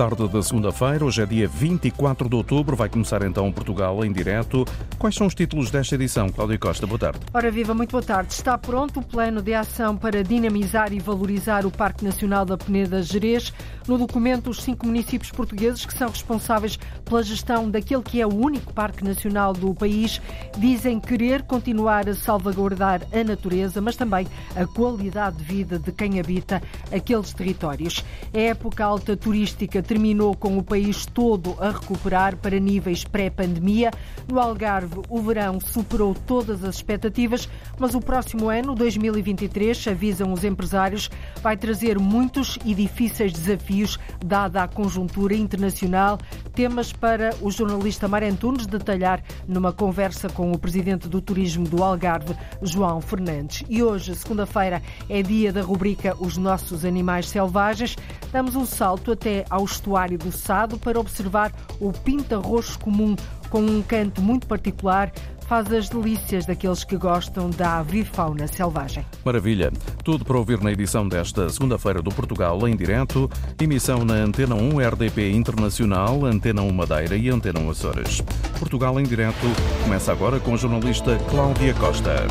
[0.00, 4.64] tarde da segunda-feira, hoje é dia 24 de outubro, vai começar então Portugal em direto.
[4.98, 6.30] Quais são os títulos desta edição?
[6.30, 7.18] Cláudia Costa, boa tarde.
[7.34, 8.32] Ora viva, muito boa tarde.
[8.32, 13.02] Está pronto o plano de ação para dinamizar e valorizar o Parque Nacional da Peneda
[13.02, 13.52] Gerês.
[13.86, 18.34] No documento, os cinco municípios portugueses que são responsáveis pela gestão daquele que é o
[18.34, 20.18] único parque nacional do país
[20.56, 24.26] dizem querer continuar a salvaguardar a natureza, mas também
[24.56, 28.02] a qualidade de vida de quem habita aqueles territórios.
[28.32, 33.90] A época alta turística terminou com o país todo a recuperar para níveis pré-pandemia.
[34.28, 40.44] No Algarve, o verão superou todas as expectativas, mas o próximo ano, 2023, avisam os
[40.44, 41.10] empresários,
[41.42, 46.20] vai trazer muitos e difíceis desafios, dada a conjuntura internacional.
[46.54, 51.82] Temas para o jornalista Mário Antunes detalhar numa conversa com o presidente do Turismo do
[51.82, 53.64] Algarve, João Fernandes.
[53.68, 57.96] E hoje, segunda-feira, é dia da rubrica Os Nossos Animais Selvagens.
[58.30, 63.16] Damos um salto até ao estuário do Sado para observar o pinta-roxo comum
[63.48, 65.12] com um canto muito particular
[65.50, 69.04] faz as delícias daqueles que gostam da avifauna selvagem.
[69.24, 69.72] Maravilha.
[70.04, 73.28] Tudo para ouvir na edição desta segunda-feira do Portugal em direto.
[73.60, 78.20] Emissão na Antena 1 RDP Internacional, Antena 1 Madeira e Antena 1 Açores.
[78.60, 79.44] Portugal em direto
[79.82, 82.28] começa agora com a jornalista Cláudia Costa.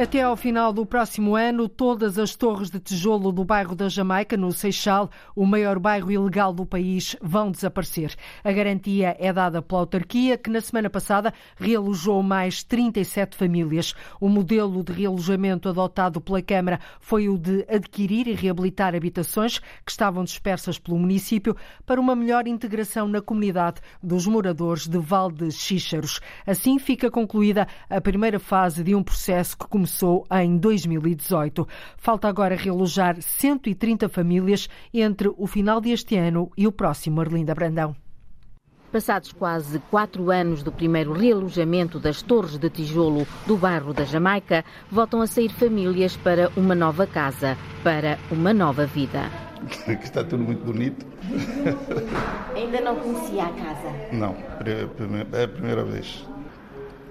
[0.00, 4.34] Até ao final do próximo ano, todas as torres de tijolo do bairro da Jamaica,
[4.34, 8.16] no Seixal, o maior bairro ilegal do país, vão desaparecer.
[8.42, 13.94] A garantia é dada pela autarquia, que na semana passada realojou mais 37 famílias.
[14.18, 19.90] O modelo de realojamento adotado pela Câmara foi o de adquirir e reabilitar habitações que
[19.90, 21.54] estavam dispersas pelo município
[21.84, 26.20] para uma melhor integração na comunidade dos moradores de Val de Xíxaros.
[26.46, 31.66] Assim fica concluída a primeira fase de um processo que começou começou em 2018.
[31.96, 37.96] Falta agora realojar 130 famílias entre o final deste ano e o próximo, Arlinda Brandão.
[38.92, 44.64] Passados quase quatro anos do primeiro realojamento das torres de tijolo do bairro da Jamaica,
[44.90, 49.30] voltam a sair famílias para uma nova casa, para uma nova vida.
[50.02, 51.06] Está tudo muito bonito.
[52.56, 53.92] Ainda não conhecia a casa?
[54.12, 54.36] Não,
[55.32, 56.26] é a primeira vez.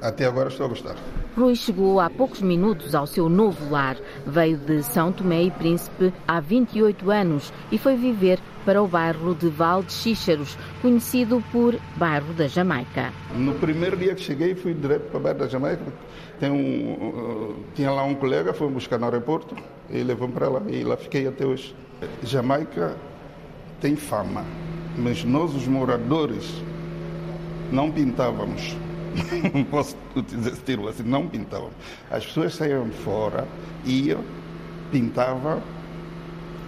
[0.01, 0.95] Até agora estou a gostar.
[1.37, 3.97] Rui chegou há poucos minutos ao seu novo lar.
[4.25, 9.33] Veio de São Tomé e Príncipe há 28 anos e foi viver para o bairro
[9.35, 13.11] de Val de Xíxaros, conhecido por Bairro da Jamaica.
[13.33, 15.85] No primeiro dia que cheguei, fui direto para o Bairro da Jamaica.
[16.39, 19.55] Tem um, tinha lá um colega, foi buscar no aeroporto
[19.89, 20.61] e levou para lá.
[20.67, 21.75] E lá fiquei até hoje.
[22.23, 22.95] Jamaica
[23.81, 24.45] tem fama,
[24.97, 26.61] mas nós, os moradores,
[27.71, 28.77] não pintávamos
[29.53, 31.69] não posso utilizar esse termo assim, não pintavam.
[32.09, 33.47] As pessoas saíam fora,
[33.85, 34.23] iam,
[34.91, 35.61] pintavam,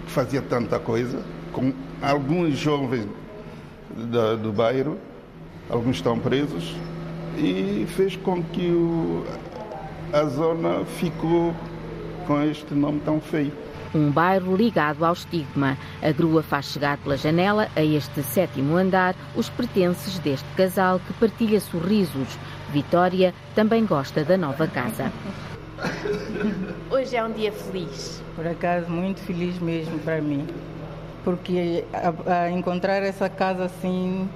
[0.07, 3.07] fazia tanta coisa, com alguns jovens
[4.11, 4.97] da, do bairro,
[5.69, 6.75] alguns estão presos,
[7.37, 9.25] e fez com que o,
[10.11, 11.53] a zona ficou
[12.27, 13.51] com este nome tão feio
[13.93, 15.77] um bairro ligado ao estigma.
[16.01, 21.13] A grua faz chegar pela janela, a este sétimo andar, os pertences deste casal que
[21.13, 22.37] partilha sorrisos.
[22.71, 25.11] Vitória também gosta da nova casa.
[26.89, 28.21] Hoje é um dia feliz.
[28.35, 30.47] Por acaso, muito feliz mesmo para mim.
[31.23, 34.29] Porque a, a encontrar essa casa assim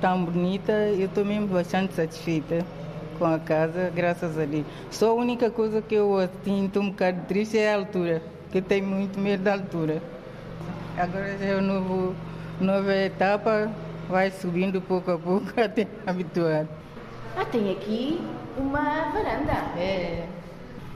[0.00, 2.64] tão bonita, eu estou mesmo bastante satisfeita
[3.18, 4.64] com a casa, graças a Deus.
[4.90, 8.80] Só a única coisa que eu sinto um bocado triste é a altura que tem
[8.80, 10.00] muito medo da altura.
[10.96, 12.14] Agora é uma novo,
[12.60, 13.68] nova etapa,
[14.08, 16.64] vai subindo pouco a pouco até habituar.
[17.36, 18.24] Ah, tem aqui
[18.56, 19.54] uma varanda.
[19.76, 20.28] É.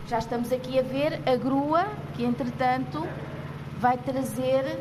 [0.06, 3.04] Já estamos aqui a ver a grua que, entretanto,
[3.80, 4.78] vai trazer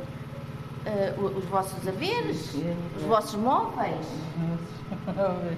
[1.18, 2.54] uh, os vossos haveres,
[2.96, 4.06] os vossos móveis.
[5.08, 5.58] Os móveis.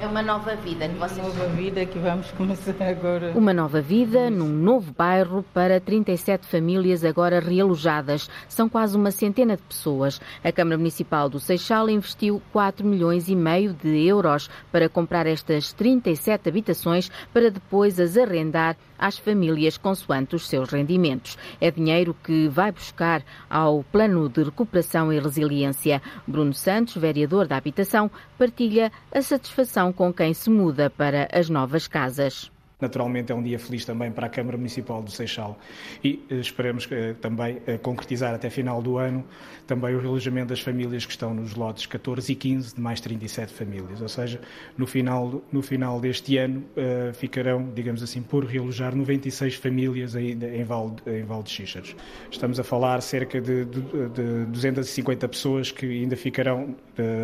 [0.00, 1.18] É uma nova vida que vocês...
[1.18, 3.32] Uma nova vida que vamos começar agora.
[3.36, 8.30] Uma nova vida num novo bairro para 37 famílias agora realojadas.
[8.48, 10.18] São quase uma centena de pessoas.
[10.42, 15.70] A Câmara Municipal do Seixal investiu 4 milhões e meio de euros para comprar estas
[15.74, 21.38] 37 habitações para depois as arrendar às famílias consoante os seus rendimentos.
[21.60, 26.02] É dinheiro que vai buscar ao Plano de Recuperação e Resiliência.
[26.26, 31.86] Bruno Santos, vereador da Habitação, partilha a satisfação com quem se muda para as novas
[31.88, 32.50] casas.
[32.80, 35.58] Naturalmente é um dia feliz também para a Câmara Municipal do Seixal
[36.02, 39.24] e eh, esperemos eh, também eh, concretizar até final do ano
[39.66, 43.52] também o relojamento das famílias que estão nos lotes 14 e 15 de mais 37
[43.52, 44.40] famílias, ou seja,
[44.76, 46.64] no final, no final deste ano
[47.14, 51.94] ficarão, digamos assim, por realojar 96 famílias ainda em Val, em de Xíxaros.
[52.30, 56.74] Estamos a falar cerca de, de, de 250 pessoas que ainda ficarão,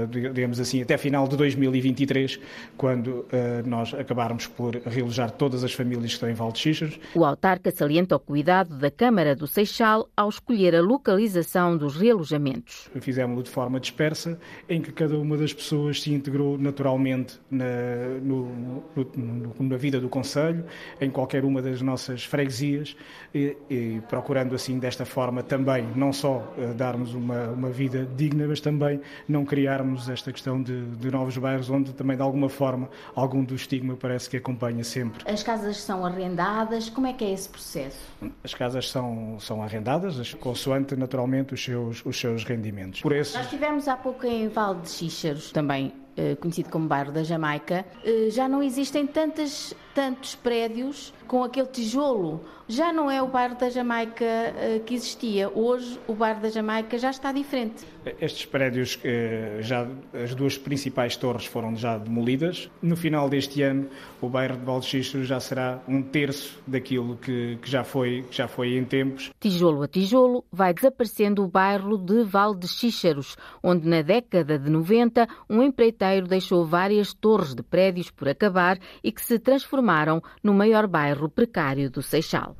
[0.08, 2.38] digamos assim, até final de 2023,
[2.76, 3.26] quando
[3.64, 6.98] nós acabarmos por realojar todos todas as famílias que estão em Val de Xixas.
[7.14, 12.90] O autarca salienta o cuidado da Câmara do Seixal ao escolher a localização dos realojamentos.
[13.00, 14.36] Fizemos-lo de forma dispersa,
[14.68, 17.64] em que cada uma das pessoas se integrou naturalmente na,
[18.20, 18.48] no,
[18.96, 20.64] no, na vida do Conselho,
[21.00, 22.96] em qualquer uma das nossas freguesias,
[23.32, 28.48] e, e procurando assim desta forma também não só uh, darmos uma, uma vida digna,
[28.48, 32.90] mas também não criarmos esta questão de, de novos bairros onde também de alguma forma
[33.14, 35.22] algum do estigma parece que acompanha sempre.
[35.36, 37.98] As casas são arrendadas, como é que é esse processo?
[38.42, 43.02] As casas são, são arrendadas, consoante naturalmente os seus, os seus rendimentos.
[43.02, 47.22] Por Nós estivemos há pouco em Val de Xíxaros, também eh, conhecido como bairro da
[47.22, 53.28] Jamaica, eh, já não existem tantas, tantos prédios com aquele tijolo já não é o
[53.28, 55.48] bairro da Jamaica uh, que existia.
[55.48, 57.84] Hoje o bairro da Jamaica já está diferente.
[58.20, 62.70] Estes prédios, uh, já as duas principais torres foram já demolidas.
[62.80, 63.88] No final deste ano,
[64.20, 68.46] o bairro de Valdexisto já será um terço daquilo que, que, já foi, que já
[68.46, 69.30] foi em tempos.
[69.40, 75.62] Tijolo a tijolo vai desaparecendo o bairro de Valdexíxaros, onde na década de 90 um
[75.62, 81.28] empreiteiro deixou várias torres de prédios por acabar e que se transformaram no maior bairro
[81.28, 82.56] precário do Seixal.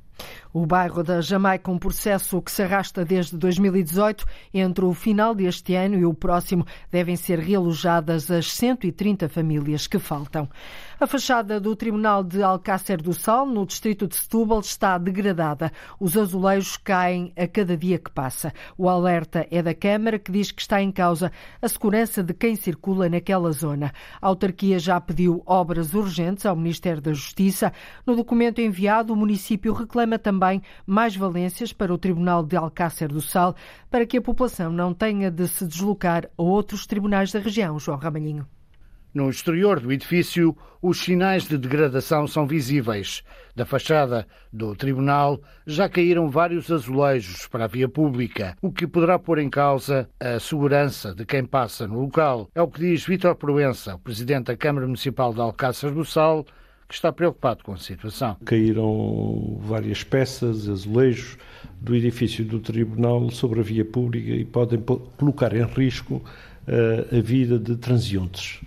[0.53, 4.25] O bairro da Jamaica, um processo que se arrasta desde 2018.
[4.55, 9.99] Entre o final deste ano e o próximo, devem ser realojadas as 130 famílias que
[9.99, 10.49] faltam.
[10.99, 15.71] A fachada do Tribunal de Alcácer do Sal, no distrito de Setúbal, está degradada.
[16.01, 18.51] Os azulejos caem a cada dia que passa.
[18.79, 22.57] O alerta é da Câmara, que diz que está em causa a segurança de quem
[22.57, 23.93] circula naquela zona.
[24.23, 27.73] A autarquia já pediu obras urgentes ao Ministério da Justiça.
[28.07, 30.46] No documento enviado, o município reclama também
[30.87, 33.55] mais valências para o Tribunal de Alcácer do Sal,
[33.91, 37.79] para que a população não tenha de se deslocar a outros tribunais da região.
[37.79, 38.47] João Ramalhinho.
[39.17, 43.25] No exterior do edifício, os sinais de degradação são visíveis.
[43.55, 49.19] Da fachada do tribunal já caíram vários azulejos para a via pública, o que poderá
[49.19, 52.51] pôr em causa a segurança de quem passa no local.
[52.55, 56.45] É o que diz Vítor Proença, o presidente da Câmara Municipal de Alcácer do Sal,
[56.89, 58.37] que está preocupado com a situação.
[58.45, 61.37] Caíram várias peças, azulejos
[61.81, 64.81] do edifício do tribunal sobre a via pública e podem
[65.17, 68.61] colocar em risco uh, a vida de transeuntes.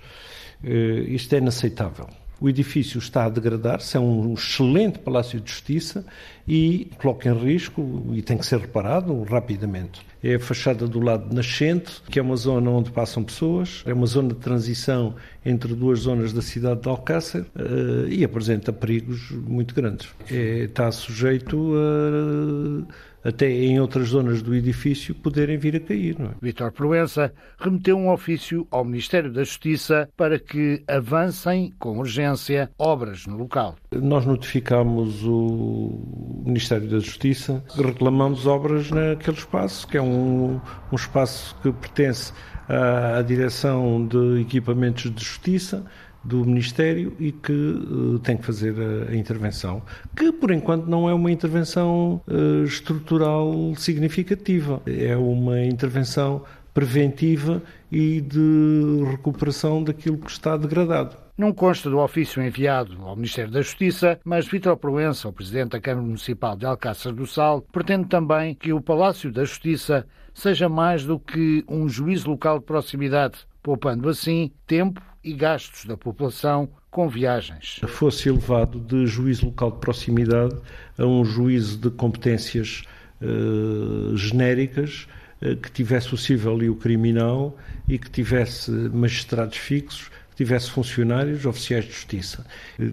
[0.64, 2.08] Eh, isto é inaceitável.
[2.42, 6.06] O edifício está a degradar-se, é um excelente Palácio de Justiça
[6.48, 10.09] e coloca em risco e tem que ser reparado rapidamente.
[10.22, 14.06] É a fachada do lado nascente, que é uma zona onde passam pessoas, é uma
[14.06, 19.74] zona de transição entre duas zonas da cidade de Alcácer uh, e apresenta perigos muito
[19.74, 20.10] grandes.
[20.30, 26.16] É, está sujeito a até em outras zonas do edifício poderem vir a cair.
[26.20, 26.30] É?
[26.42, 33.26] Vítor Proença remeteu um ofício ao Ministério da Justiça para que avancem com urgência obras
[33.26, 33.76] no local.
[33.92, 40.60] Nós notificamos o Ministério da Justiça, reclamamos obras naquele espaço, que é um,
[40.92, 42.34] um espaço que pertence
[42.68, 45.86] à, à Direção de Equipamentos de Justiça,
[46.30, 49.82] do Ministério e que uh, tem que fazer a, a, intervenção,
[50.16, 58.22] que por enquanto não é uma intervenção uh, estrutural significativa, é uma intervenção preventiva e
[58.22, 61.18] de recuperação daquilo que está degradado.
[61.36, 65.82] Não consta do ofício enviado ao Ministério da Justiça, mas Vítor Proença, o Presidente da
[65.82, 71.06] Câmara Municipal de Alcácer do Sal, pretende também que o Palácio da Justiça seja mais
[71.06, 77.08] do que um juízo local de proximidade, poupando assim tempo e gastos da população com
[77.08, 77.80] viagens.
[77.88, 80.56] Fosse elevado de juízo local de proximidade
[80.98, 82.84] a um juízo de competências
[83.22, 85.08] uh, genéricas
[85.42, 87.58] uh, que tivesse o civil e o criminal
[87.88, 90.10] e que tivesse magistrados fixos
[90.40, 92.46] tivesse funcionários, oficiais de justiça.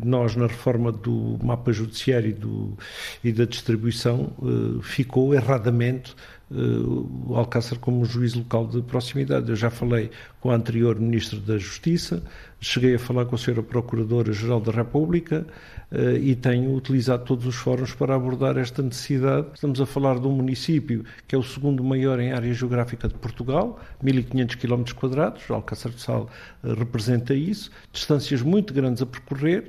[0.05, 2.77] Nós, na reforma do mapa judiciário e, do,
[3.23, 6.13] e da distribuição, uh, ficou erradamente
[6.51, 9.49] o Alcácer como juiz local de proximidade.
[9.49, 10.11] Eu já falei
[10.41, 12.23] com a anterior Ministra da Justiça,
[12.61, 13.63] cheguei a falar com a Sra.
[13.63, 15.45] Procuradora-Geral da República
[15.91, 19.49] uh, e tenho utilizado todos os fóruns para abordar esta necessidade.
[19.55, 23.15] Estamos a falar de um município que é o segundo maior em área geográfica de
[23.15, 26.31] Portugal, 1.500 km quadrados, Alcácer do Sal
[26.63, 29.69] uh, representa isso, distâncias muito grandes a percorrer,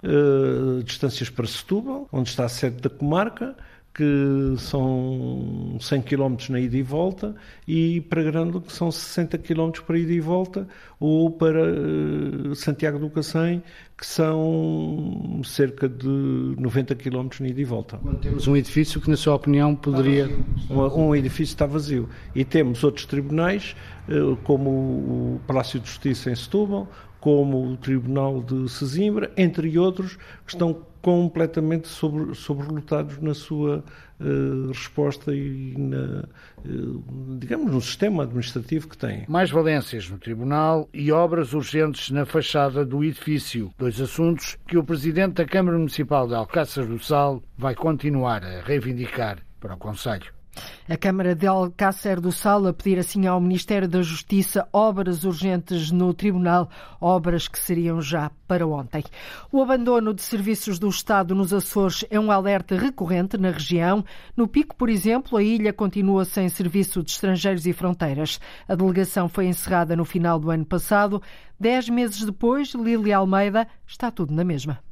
[0.84, 3.56] distâncias para Setúbal, onde está a sede da comarca,
[3.98, 7.36] que são 100 km na ida e volta,
[7.68, 10.68] e para Grândola, que são 60 km para ida e volta,
[11.00, 13.64] ou para uh, Santiago do Cacém,
[13.98, 18.00] que são cerca de 90 km na ida e volta.
[18.22, 20.30] Temos um edifício que, na sua opinião, poderia.
[20.70, 22.08] Um, um edifício está vazio.
[22.36, 23.76] E temos outros tribunais,
[24.08, 26.88] uh, como o Palácio de Justiça em Setúbal,
[27.20, 33.84] como o Tribunal de Sesimbra, entre outros, que estão completamente sobre, sobrelotados na sua
[34.20, 36.26] uh, resposta e, na,
[36.66, 39.24] uh, digamos, no sistema administrativo que têm.
[39.28, 43.72] Mais valências no Tribunal e obras urgentes na fachada do edifício.
[43.78, 48.62] Dois assuntos que o Presidente da Câmara Municipal de Alcácer do Sal vai continuar a
[48.62, 50.37] reivindicar para o Conselho.
[50.90, 55.92] A Câmara de Alcácer do Sal a pedir assim ao Ministério da Justiça obras urgentes
[55.92, 56.70] no Tribunal,
[57.02, 59.04] obras que seriam já para ontem.
[59.52, 64.04] O abandono de serviços do Estado nos Açores é um alerta recorrente na região.
[64.36, 68.40] No Pico, por exemplo, a ilha continua sem serviço de estrangeiros e fronteiras.
[68.68, 71.22] A delegação foi encerrada no final do ano passado.
[71.60, 74.87] Dez meses depois, Lili Almeida está tudo na mesma.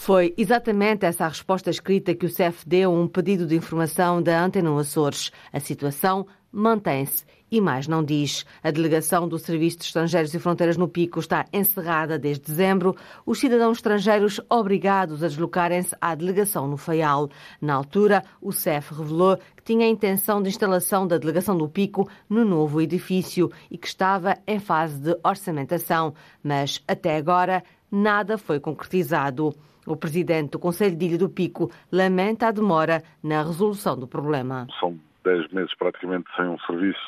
[0.00, 4.22] Foi exatamente essa a resposta escrita que o CEF deu a um pedido de informação
[4.22, 5.30] da Antena Açores.
[5.52, 8.46] A situação mantém-se e mais não diz.
[8.62, 12.96] A delegação do Serviço de Estrangeiros e Fronteiras no Pico está encerrada desde dezembro.
[13.26, 17.28] Os cidadãos estrangeiros obrigados a deslocarem-se à delegação no Faial.
[17.60, 22.08] Na altura, o CEF revelou que tinha a intenção de instalação da delegação do Pico
[22.26, 28.58] no novo edifício e que estava em fase de orçamentação, mas até agora nada foi
[28.58, 29.54] concretizado.
[29.86, 34.66] O presidente do Conselho de Ilha do Pico lamenta a demora na resolução do problema.
[34.78, 37.00] São 10 meses praticamente sem um serviço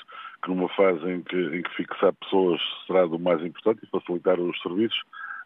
[0.43, 4.41] que numa fase em que, em que fixar pessoas será do mais importante e facilitar
[4.41, 5.00] os serviços,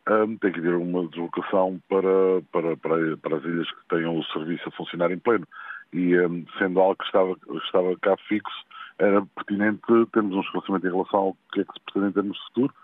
[0.08, 4.24] um, tem que haver uma deslocação para, para, para, para, as ilhas que tenham o
[4.26, 5.46] serviço a funcionar em pleno.
[5.92, 8.64] E um, sendo algo que estava, estava cá fixo,
[8.98, 9.80] era pertinente
[10.12, 12.74] termos um esclarecimento em relação ao que é que se pretende em termos de futuro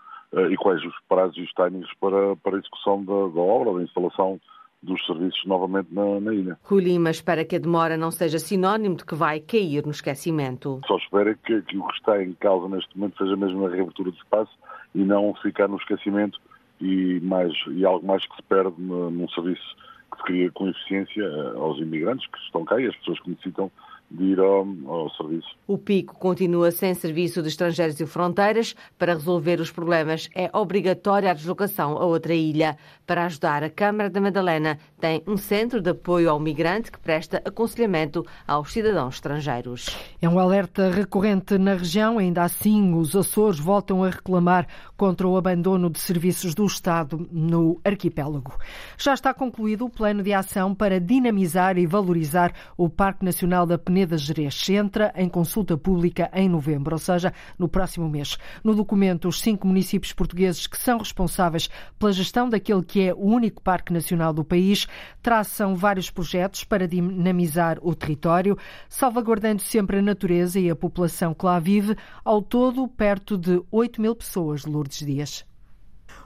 [0.51, 3.83] e quais os prazos e os timings para, para a execução da, da obra, da
[3.83, 4.39] instalação
[4.81, 6.59] dos serviços novamente na, na, ilha.
[6.63, 10.81] Rui Lima espera que a demora não seja sinónimo de que vai cair no esquecimento.
[10.85, 14.11] Só espera que, que o que está em causa neste momento seja mesmo a reabertura
[14.11, 14.51] do espaço
[14.93, 16.39] e não ficar no esquecimento
[16.81, 19.75] e, mais, e algo mais que se perde num serviço
[20.11, 23.29] que se cria com eficiência eh, aos imigrantes que estão cá e às pessoas que
[23.29, 23.71] necessitam
[24.13, 25.47] de ir ao, ao, serviço.
[25.65, 28.75] O Pico continua sem serviço de estrangeiros e fronteiras.
[28.97, 32.77] Para resolver os problemas é obrigatória a deslocação a outra ilha.
[33.07, 37.41] Para ajudar, a Câmara da Madalena tem um centro de apoio ao migrante que presta
[37.43, 39.87] aconselhamento aos cidadãos estrangeiros.
[40.21, 42.19] É um alerta recorrente na região.
[42.19, 47.81] Ainda assim, os Açores voltam a reclamar contra o abandono de serviços do Estado no
[47.83, 48.53] arquipélago.
[48.97, 53.77] Já está concluído o plano de ação para dinamizar e valorizar o Parque Nacional da
[53.77, 58.37] Peneda Peneda Gerês entra em consulta pública em novembro, ou seja, no próximo mês.
[58.63, 63.21] No documento, os cinco municípios portugueses que são responsáveis pela gestão daquele que é o
[63.21, 64.87] único parque nacional do país
[65.21, 68.57] traçam vários projetos para dinamizar o território,
[68.89, 71.95] salvaguardando sempre a natureza e a população que lá vive,
[72.25, 75.45] ao todo perto de 8 mil pessoas, Lourdes Dias.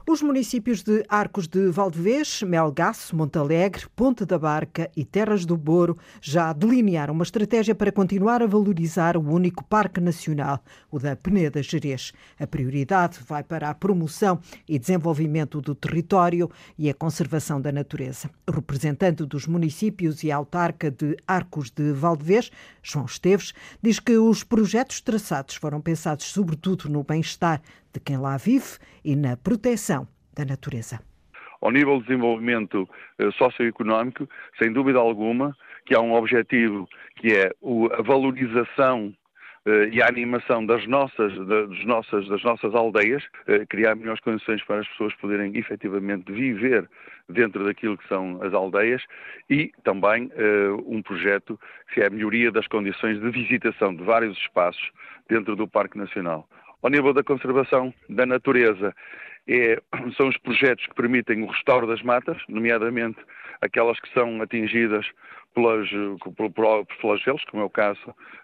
[0.10, 5.98] Os municípios de Arcos de Valdevez, Melgaço, Montalegre, Ponte da Barca e Terras do Boro
[6.22, 11.62] já delinearam uma estratégia para continuar a valorizar o único parque nacional, o da Peneda
[11.62, 12.14] Gerês.
[12.40, 18.30] A prioridade vai para a promoção e desenvolvimento do território e a conservação da natureza.
[18.48, 22.50] O representante dos municípios e autarca de Arcos de Valdevez,
[22.82, 27.62] João Esteves, diz que os projetos traçados foram pensados sobretudo no bem-estar
[27.94, 31.00] de quem lá vive e na proteção da natureza.
[31.62, 34.29] Ao nível de desenvolvimento eh, socioeconómico,
[34.60, 37.51] sem dúvida alguma, que há um objetivo que é
[37.98, 39.12] a valorização
[39.65, 44.63] eh, e a animação das nossas, das nossas, das nossas aldeias, eh, criar melhores condições
[44.65, 46.88] para as pessoas poderem efetivamente viver
[47.27, 49.03] dentro daquilo que são as aldeias
[49.50, 50.32] e também
[50.86, 51.60] um projeto
[51.94, 54.91] que é a melhoria das condições de visitação de vários espaços
[55.27, 56.48] dentro do Parque Nacional
[56.82, 58.94] ao nível da conservação da natureza.
[59.48, 59.82] é,
[60.18, 63.20] são os projetos que permitem o restauro das matas, nomeadamente
[63.62, 65.06] aquelas que são atingidas
[65.54, 65.89] pelas,
[66.36, 68.00] por, por, flagelos, como é o caso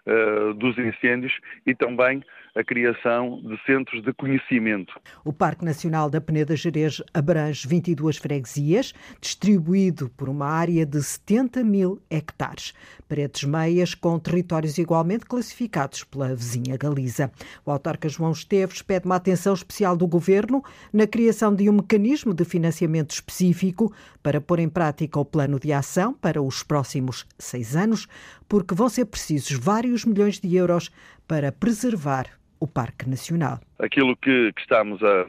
[0.06, 1.32] uh, dos incêndios,
[1.64, 2.22] e também
[2.56, 4.94] a criação de centros de conhecimento.
[5.24, 11.64] O Parque Nacional da Peneda Gerês abrange 22 freguesias, distribuído por uma área de 70
[11.64, 12.72] mil hectares.
[13.08, 17.30] Paredes meias com territórios igualmente classificados pela vizinha Galiza.
[17.66, 22.32] O autarca João Esteves pede uma atenção especial do Governo na criação de um mecanismo
[22.32, 23.92] de financiamento específico
[24.22, 26.93] para pôr em prática o plano de ação para os próximos
[27.38, 28.06] seis anos,
[28.48, 30.90] porque vão ser precisos vários milhões de euros
[31.26, 32.26] para preservar
[32.60, 33.60] o Parque Nacional.
[33.78, 35.26] Aquilo que, que estamos a,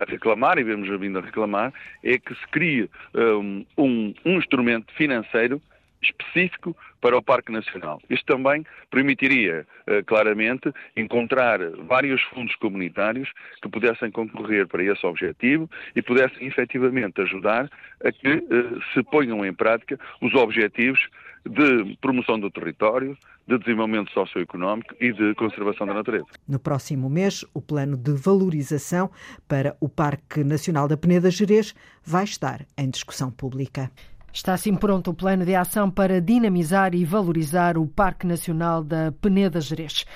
[0.00, 4.92] a, reclamar e vemos vindo a reclamar é que se crie um, um, um instrumento
[4.94, 5.60] financeiro
[6.02, 8.00] específico para o Parque Nacional.
[8.08, 13.30] Isto também permitiria, uh, claramente, encontrar vários fundos comunitários
[13.60, 17.70] que pudessem concorrer para esse objetivo e pudessem efetivamente ajudar
[18.04, 21.08] a que uh, se ponham em prática os objetivos
[21.44, 23.16] de promoção do território,
[23.46, 26.26] de desenvolvimento socioeconómico e de conservação da natureza.
[26.46, 29.10] No próximo mês, o plano de valorização
[29.48, 33.90] para o Parque Nacional da Peneda Gerês vai estar em discussão pública.
[34.32, 39.12] Está assim pronto o plano de ação para dinamizar e valorizar o Parque Nacional da
[39.12, 40.06] Peneda Gerês.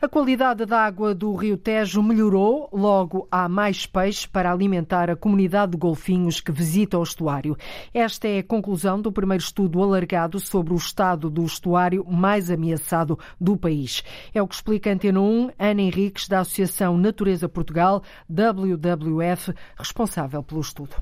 [0.00, 5.16] A qualidade da água do Rio Tejo melhorou, logo há mais peixe para alimentar a
[5.16, 7.56] comunidade de golfinhos que visita o estuário.
[7.92, 13.18] Esta é a conclusão do primeiro estudo alargado sobre o estado do estuário mais ameaçado
[13.38, 14.02] do país.
[14.34, 20.60] É o que explica Antena 1, Ana Henriques, da Associação Natureza Portugal, WWF, responsável pelo
[20.60, 20.96] estudo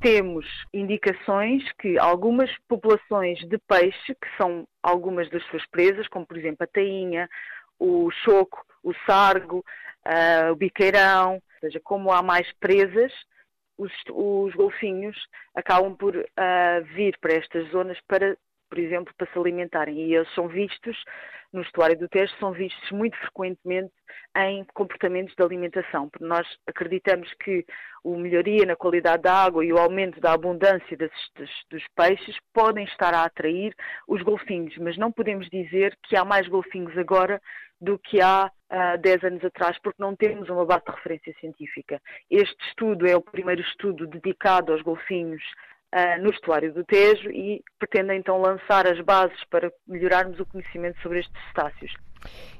[0.00, 6.36] temos indicações que algumas populações de peixe, que são algumas das suas presas, como por
[6.36, 7.28] exemplo a tainha,
[7.78, 9.64] o choco, o sargo,
[10.06, 13.12] uh, o biqueirão, ou seja, como há mais presas,
[13.76, 15.16] os, os golfinhos
[15.54, 18.36] acabam por uh, vir para estas zonas para,
[18.68, 19.96] por exemplo, para se alimentarem.
[19.96, 20.96] E eles são vistos
[21.52, 23.92] no estuário do Tejo são vistos muito frequentemente
[24.36, 27.64] em comportamentos de alimentação, porque nós acreditamos que
[28.04, 31.10] a melhoria na qualidade da água e o aumento da abundância dos,
[31.70, 33.74] dos, peixes podem estar a atrair
[34.06, 37.40] os golfinhos, mas não podemos dizer que há mais golfinhos agora
[37.80, 42.00] do que há uh, 10 anos atrás, porque não temos uma base de referência científica.
[42.30, 45.42] Este estudo é o primeiro estudo dedicado aos golfinhos
[45.94, 51.00] uh, no estuário do Tejo e pretende então lançar as bases para melhorarmos o conhecimento
[51.00, 51.92] sobre estes cetáceos.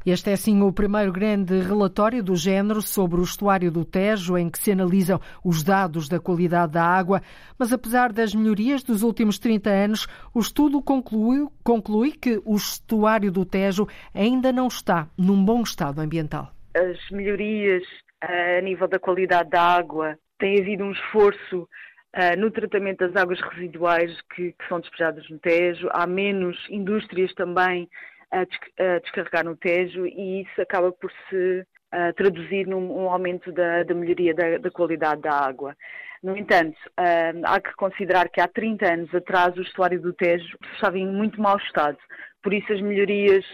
[0.06, 4.49] Este é sim o primeiro grande relatório do género sobre o estuário do Tejo, em
[4.49, 7.20] que se analisam os dados da qualidade da água,
[7.58, 13.32] mas apesar das melhorias dos últimos 30 anos, o estudo conclui, conclui que o estuário
[13.32, 16.52] do Tejo ainda não está num bom estado ambiental.
[16.74, 17.83] As melhorias
[18.24, 21.68] uh, a nível da qualidade da água, tem havido um esforço
[22.16, 27.33] Uh, no tratamento das águas residuais que, que, são despejadas no Tejo, há menos indústrias
[27.35, 27.88] também
[28.33, 31.61] a, a descarregar no Tejo e isso acaba por se
[31.94, 35.77] uh, traduzir num um aumento da, da melhoria da, da, qualidade da água.
[36.23, 40.57] No entanto, uh, há que considerar que há 30 anos atrás o estuário do Tejo
[40.75, 41.99] estava em muito mau estado,
[42.42, 43.44] por isso as melhorias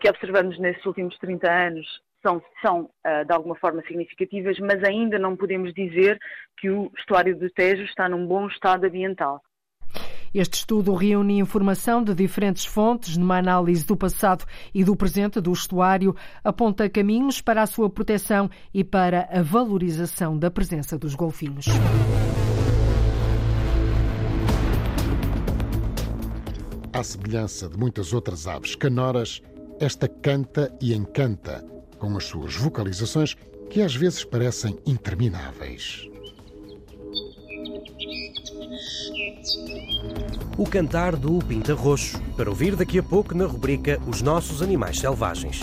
[0.00, 1.86] que observamos nesses últimos 30 anos
[2.22, 6.18] são, são uh, de alguma forma significativas, mas ainda não podemos dizer
[6.58, 9.42] que o estuário do Tejo está num bom estado ambiental.
[10.32, 15.52] Este estudo reúne informação de diferentes fontes numa análise do passado e do presente do
[15.52, 21.66] estuário, aponta caminhos para a sua proteção e para a valorização da presença dos golfinhos.
[26.92, 29.42] À semelhança de muitas outras aves canoras,
[29.80, 31.64] esta canta e encanta
[32.00, 33.36] com as suas vocalizações
[33.68, 36.08] que às vezes parecem intermináveis.
[40.58, 44.98] O cantar do Pinta Roxo, para ouvir daqui a pouco na rubrica Os Nossos Animais
[44.98, 45.60] Selvagens.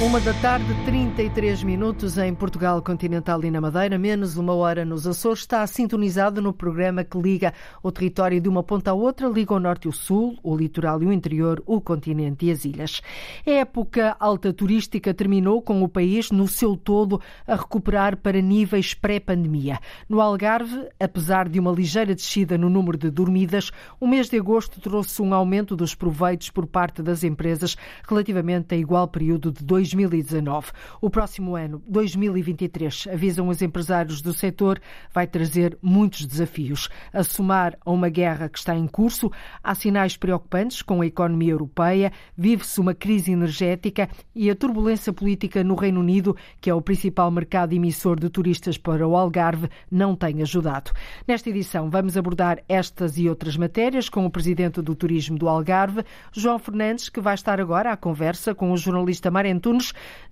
[0.00, 5.08] Uma da tarde, 33 minutos em Portugal Continental e na Madeira, menos uma hora nos
[5.08, 5.40] Açores.
[5.40, 9.58] Está sintonizado no programa que liga o território de uma ponta à outra, liga o
[9.58, 13.02] norte e o sul, o litoral e o interior, o continente e as ilhas.
[13.44, 18.94] A época alta turística terminou com o país, no seu todo, a recuperar para níveis
[18.94, 19.80] pré-pandemia.
[20.08, 24.80] No Algarve, apesar de uma ligeira descida no número de dormidas, o mês de agosto
[24.80, 27.76] trouxe um aumento dos proveitos por parte das empresas
[28.08, 29.87] relativamente a igual período de 2020.
[29.94, 30.72] 2019.
[31.00, 34.80] O próximo ano, 2023, avisam os empresários do setor,
[35.12, 36.88] vai trazer muitos desafios.
[37.12, 39.30] A somar a uma guerra que está em curso,
[39.62, 45.64] há sinais preocupantes com a economia europeia, vive-se uma crise energética e a turbulência política
[45.64, 50.14] no Reino Unido, que é o principal mercado emissor de turistas para o Algarve, não
[50.14, 50.90] tem ajudado.
[51.26, 56.04] Nesta edição, vamos abordar estas e outras matérias com o presidente do Turismo do Algarve,
[56.32, 59.50] João Fernandes, que vai estar agora à conversa com o jornalista Mário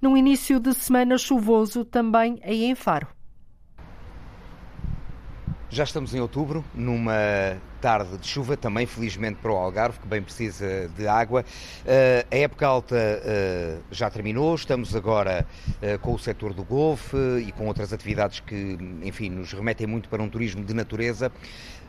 [0.00, 3.08] Num início de semana chuvoso também aí em Faro.
[5.68, 7.12] Já estamos em outubro, numa
[7.80, 11.44] tarde de chuva, também felizmente para o Algarve, que bem precisa de água.
[11.82, 15.44] Uh, a época alta uh, já terminou, estamos agora
[15.82, 20.08] uh, com o setor do golfe e com outras atividades que, enfim, nos remetem muito
[20.08, 21.32] para um turismo de natureza.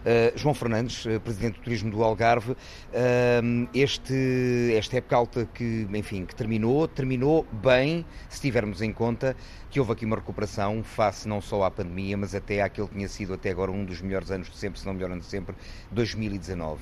[0.05, 5.87] Uh, João Fernandes, uh, Presidente do Turismo do Algarve, uh, este, esta época alta que,
[5.93, 9.35] enfim, que terminou, terminou bem, se tivermos em conta
[9.69, 13.09] que houve aqui uma recuperação face não só à pandemia, mas até àquele que tinha
[13.09, 15.55] sido até agora um dos melhores anos de sempre, se não melhor ano de sempre,
[15.91, 16.81] 2019,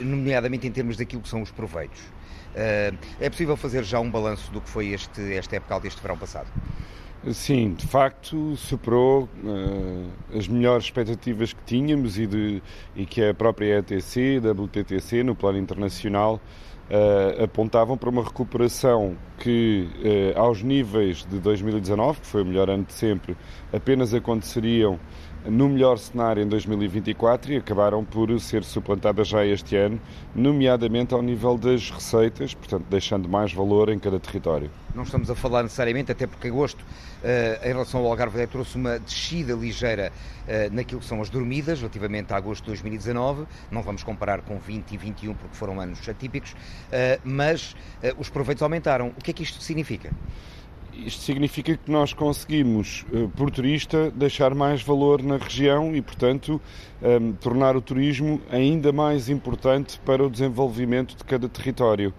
[0.00, 2.00] nomeadamente em termos daquilo que são os proveitos.
[3.20, 6.16] é possível fazer já um balanço do que foi este, esta época alta, este verão
[6.16, 6.50] passado?
[7.30, 12.60] Sim, de facto superou uh, as melhores expectativas que tínhamos e, de,
[12.96, 16.40] e que a própria ETC, WTTC, no plano internacional,
[16.90, 19.88] uh, apontavam para uma recuperação que,
[20.34, 23.36] uh, aos níveis de 2019, que foi o melhor ano de sempre,
[23.72, 24.98] apenas aconteceriam
[25.46, 30.00] no melhor cenário em 2024 e acabaram por ser suplantadas já este ano,
[30.34, 34.70] nomeadamente ao nível das receitas, portanto, deixando mais valor em cada território.
[34.94, 36.84] Não estamos a falar necessariamente, até porque agosto,
[37.24, 40.12] eh, em relação ao Algarve, trouxe uma descida ligeira
[40.46, 43.46] eh, naquilo que são as dormidas, relativamente a agosto de 2019.
[43.70, 46.54] Não vamos comparar com 20 e 21, porque foram anos atípicos,
[46.90, 47.74] eh, mas
[48.18, 49.08] os proveitos aumentaram.
[49.08, 50.10] O que é que isto significa?
[50.94, 56.60] Isto significa que nós conseguimos, eh, por turista, deixar mais valor na região e, portanto,
[57.02, 62.12] ehm, tornar o turismo ainda mais importante para o desenvolvimento de cada território,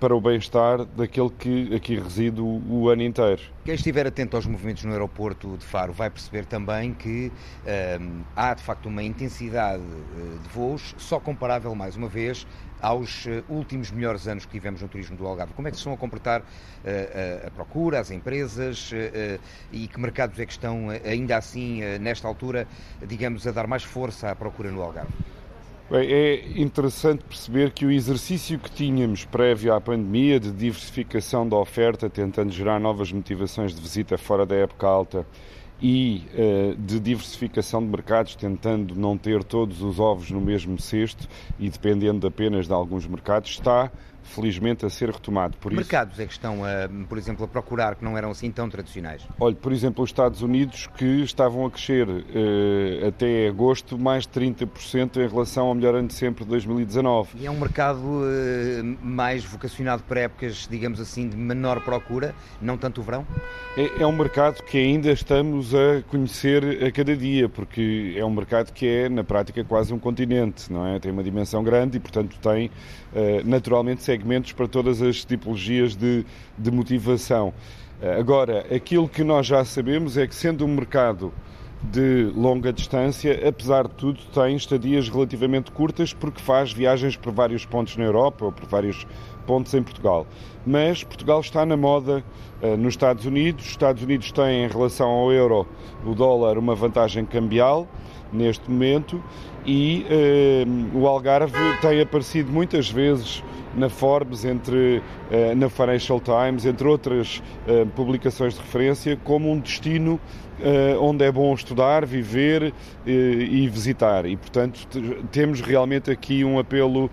[0.00, 3.40] para o bem-estar daquele que aqui reside o, ano inteiro.
[3.64, 8.24] Quem estiver atento aos movimentos no aeroporto de Faro vai perceber também que um, ehm,
[8.34, 12.44] há, de facto, uma intensidade eh, de voos só comparável, mais uma vez,
[12.80, 15.54] aos eh, últimos melhores anos que tivemos no turismo do Algarve.
[15.54, 20.00] Como é que se estão a comportar uh, a procura, as empresas uh, e que
[20.00, 22.66] mercados é que estão ainda assim, nesta altura,
[23.06, 25.12] digamos, a dar mais força à procura no Algarve?
[25.90, 31.56] Bem, é interessante perceber que o exercício que tínhamos prévio à pandemia de diversificação da
[31.56, 35.26] oferta, tentando gerar novas motivações de visita fora da época alta,
[35.82, 41.28] e uh, de diversificação de mercados, tentando não ter todos os ovos no mesmo cesto
[41.58, 43.90] e dependendo apenas de alguns mercados, está
[44.22, 45.56] felizmente a ser retomado.
[45.58, 48.50] Por mercados isso, é que estão, a, por exemplo, a procurar que não eram assim
[48.50, 49.22] tão tradicionais?
[49.38, 54.32] Olha, por exemplo, os Estados Unidos que estavam a crescer eh, até agosto mais de
[54.32, 57.30] 30% em relação ao melhor ano de sempre de 2019.
[57.38, 62.76] E é um mercado eh, mais vocacionado para épocas, digamos assim, de menor procura, não
[62.76, 63.26] tanto o verão?
[63.76, 68.30] É, é um mercado que ainda estamos a conhecer a cada dia, porque é um
[68.30, 70.98] mercado que é, na prática, quase um continente, não é?
[70.98, 72.70] Tem uma dimensão grande e, portanto, tem
[73.14, 76.24] eh, naturalmente segmentos para todas as tipologias de,
[76.58, 77.54] de motivação.
[78.02, 81.32] Eh, agora, aquilo que nós já sabemos é que, sendo um mercado
[81.82, 87.64] de longa distância, apesar de tudo, tem estadias relativamente curtas porque faz viagens por vários
[87.64, 89.06] pontos na Europa ou por vários
[89.42, 90.26] pontos em Portugal.
[90.66, 92.24] Mas Portugal está na moda
[92.62, 93.64] uh, nos Estados Unidos.
[93.64, 95.66] Os Estados Unidos têm, em relação ao euro,
[96.04, 97.86] o dólar, uma vantagem cambial
[98.32, 99.22] neste momento
[99.64, 100.04] e
[100.94, 103.44] uh, o Algarve tem aparecido muitas vezes
[103.76, 109.58] na Forbes, entre, uh, na Financial Times, entre outras uh, publicações de referência, como um
[109.58, 110.18] destino
[111.00, 112.72] onde é bom estudar, viver
[113.04, 114.26] e visitar.
[114.26, 114.86] E, portanto,
[115.32, 117.10] temos realmente aqui um apelo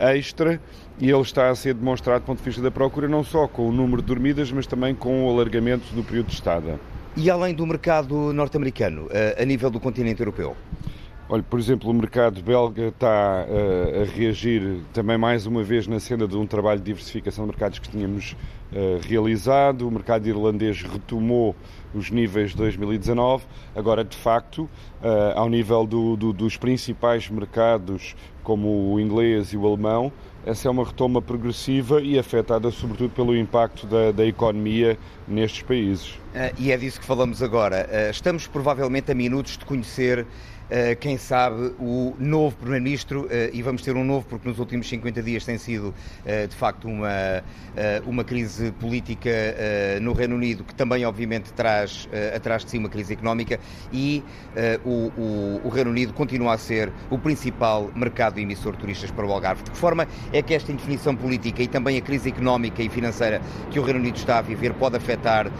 [0.00, 0.60] extra
[1.00, 3.68] e ele está a ser demonstrado do ponto de vista da procura, não só com
[3.68, 6.80] o número de dormidas, mas também com o alargamento do período de estada.
[7.16, 10.56] E além do mercado norte-americano, a nível do continente europeu?
[11.30, 16.00] Olha, por exemplo, o mercado belga está uh, a reagir também mais uma vez na
[16.00, 18.32] cena de um trabalho de diversificação de mercados que tínhamos
[18.72, 19.86] uh, realizado.
[19.86, 21.54] O mercado irlandês retomou
[21.94, 23.44] os níveis de 2019.
[23.76, 29.58] Agora, de facto, uh, ao nível do, do, dos principais mercados, como o inglês e
[29.58, 30.10] o alemão,
[30.46, 36.14] essa é uma retoma progressiva e afetada sobretudo pelo impacto da, da economia nestes países.
[36.58, 37.88] e é disso que falamos agora.
[38.10, 40.26] estamos provavelmente a minutos de conhecer
[41.00, 45.44] quem sabe, o novo Primeiro-Ministro, e vamos ter um novo porque nos últimos 50 dias
[45.44, 45.94] tem sido,
[46.48, 47.42] de facto, uma,
[48.06, 49.30] uma crise política
[50.00, 53.58] no Reino Unido, que também, obviamente, traz atrás de si uma crise económica,
[53.92, 54.22] e
[54.84, 59.26] o, o, o Reino Unido continua a ser o principal mercado emissor de turistas para
[59.26, 59.62] o Algarve.
[59.62, 63.40] De que forma é que esta indefinição política e também a crise económica e financeira
[63.70, 65.50] que o Reino Unido está a viver pode afetar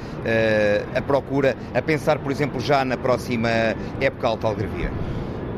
[0.94, 3.48] a procura, a pensar, por exemplo, já na próxima
[4.00, 4.97] época alta algarvia?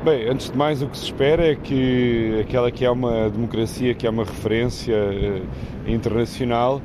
[0.02, 3.92] Bem, antes de mais, o que se espera é que aquela que é uma democracia,
[3.92, 6.80] que é uma referência uh, internacional,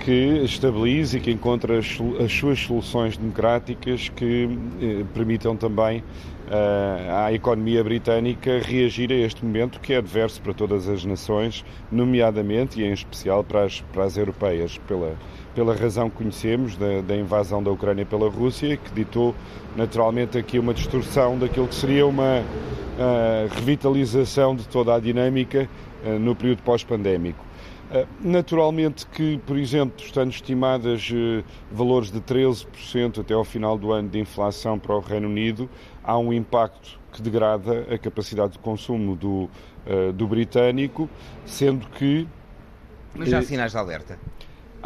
[0.00, 4.48] que estabilize e que encontre as, as suas soluções democráticas que
[4.80, 10.52] eh, permitam também uh, à economia britânica reagir a este momento que é adverso para
[10.52, 15.16] todas as nações, nomeadamente e em especial para as, para as europeias, pela,
[15.56, 19.34] pela razão que conhecemos da, da invasão da Ucrânia pela Rússia, que ditou
[19.74, 25.68] naturalmente aqui uma distorção daquilo que seria uma uh, revitalização de toda a dinâmica
[26.04, 27.46] uh, no período pós-pandémico.
[27.90, 33.92] Eh, naturalmente que, por exemplo, estando estimadas eh, valores de 13% até ao final do
[33.92, 35.70] ano de inflação para o Reino Unido,
[36.02, 39.48] há um impacto que degrada a capacidade de consumo do,
[39.86, 41.08] eh, do britânico,
[41.44, 42.26] sendo que...
[43.14, 44.18] Mas já há sinais de alerta?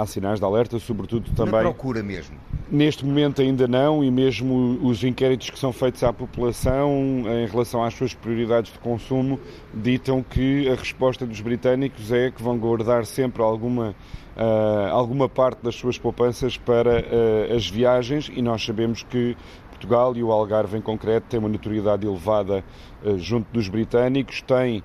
[0.00, 1.52] Há sinais de alerta, sobretudo também...
[1.52, 2.34] Na procura mesmo?
[2.70, 6.90] Neste momento ainda não, e mesmo os inquéritos que são feitos à população
[7.26, 9.38] em relação às suas prioridades de consumo
[9.74, 13.90] ditam que a resposta dos britânicos é que vão guardar sempre alguma,
[14.36, 19.36] uh, alguma parte das suas poupanças para uh, as viagens, e nós sabemos que
[19.80, 22.62] Portugal e o Algarve em concreto têm uma notoriedade elevada
[23.02, 24.82] uh, junto dos britânicos, têm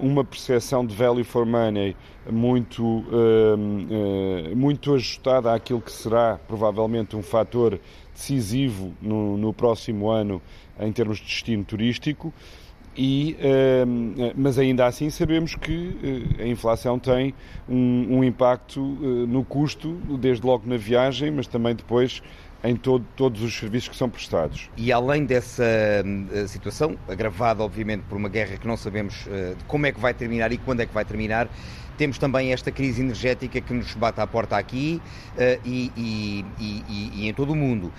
[0.00, 1.94] uma percepção de value for money
[2.30, 3.04] muito,
[4.54, 7.78] muito ajustada àquilo que será provavelmente um fator
[8.14, 10.40] decisivo no, no próximo ano
[10.80, 12.32] em termos de destino turístico.
[12.96, 13.36] E,
[14.34, 17.34] mas ainda assim sabemos que a inflação tem
[17.68, 22.22] um, um impacto no custo, desde logo na viagem, mas também depois
[22.66, 24.68] em todo, todos os serviços que são prestados.
[24.76, 29.86] E além dessa uh, situação, agravada obviamente por uma guerra que não sabemos uh, como
[29.86, 31.48] é que vai terminar e quando é que vai terminar,
[31.96, 35.00] temos também esta crise energética que nos bate à porta aqui
[35.34, 37.92] uh, e, e, e, e, em todo o mundo.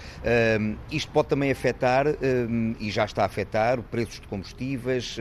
[0.91, 2.05] isto pode também afetar,
[2.79, 5.17] e já está a afetar, preços de combustíveis.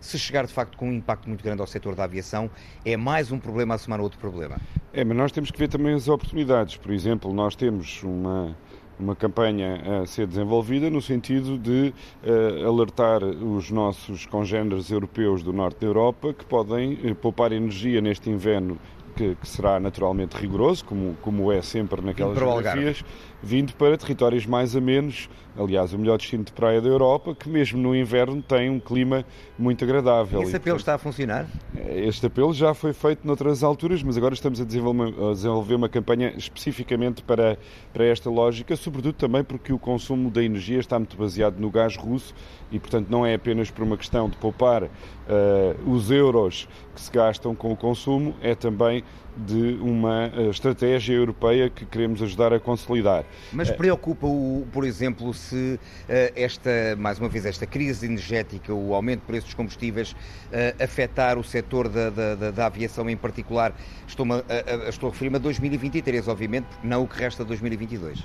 [0.00, 2.50] se chegar de facto com um impacto muito grande ao setor da aviação,
[2.84, 4.56] é mais um problema a somar outro problema.
[4.92, 6.76] É, mas nós temos que ver também as oportunidades.
[6.76, 8.56] Por exemplo, nós temos uma,
[8.98, 11.92] uma campanha a ser desenvolvida no sentido de
[12.24, 18.00] uh, alertar os nossos congêneres europeus do norte da Europa que podem uh, poupar energia
[18.00, 18.78] neste inverno
[19.18, 23.04] que, que, será naturalmente rigoroso, como, como é sempre naquelas geografias,
[23.42, 27.48] vindo para territórios mais a menos, aliás, o melhor destino de praia da Europa, que
[27.48, 29.24] mesmo no inverno tem um clima
[29.58, 30.42] muito agradável.
[30.42, 31.46] Esse apelo está a funcionar?
[31.88, 35.88] Este apelo já foi feito noutras alturas, mas agora estamos a desenvolver, a desenvolver uma
[35.88, 37.58] campanha especificamente para,
[37.92, 41.96] para esta lógica, sobretudo também porque o consumo da energia está muito baseado no gás
[41.96, 42.34] russo
[42.70, 44.88] e, portanto, não é apenas por uma questão de poupar uh,
[45.86, 49.04] os euros que se gastam com o consumo, é também
[49.46, 53.24] de uma uh, estratégia europeia que queremos ajudar a consolidar.
[53.52, 55.78] Mas preocupa-o, por exemplo, se uh,
[56.34, 60.14] esta, mais uma vez, esta crise energética, o aumento de preços dos combustíveis,
[60.82, 63.74] afetar o setor da, da, da, aviação em particular?
[64.06, 67.48] Estou, a, a, estou a referir-me a 2023, obviamente, porque não o que resta de
[67.48, 68.22] 2022.